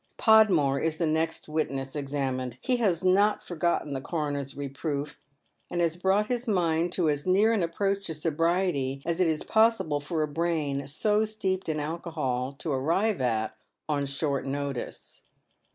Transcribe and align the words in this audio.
Podmore 0.17 0.79
is 0.79 0.97
the 0.97 1.05
next 1.05 1.47
witness 1.47 1.95
examined. 1.95 2.57
He 2.59 2.77
has 2.77 3.03
not 3.05 3.43
forgotten 3.43 3.93
the 3.93 4.01
coroner's 4.01 4.57
reproof, 4.57 5.21
and 5.69 5.79
has 5.79 5.95
brought 5.95 6.25
his 6.25 6.47
mind 6.47 6.91
to 6.93 7.07
as 7.07 7.27
near 7.27 7.53
an 7.53 7.61
approach 7.61 8.07
to 8.07 8.15
sobriety 8.15 9.03
as 9.05 9.19
it 9.19 9.27
is 9.27 9.43
possible 9.43 9.99
for 9.99 10.23
a 10.23 10.27
brain 10.27 10.87
so 10.87 11.23
steeped 11.23 11.69
in 11.69 11.79
alcohol 11.79 12.51
to 12.53 12.71
arrive 12.71 13.21
at 13.21 13.55
on 13.87 14.07
short 14.07 14.43
notice. 14.47 15.21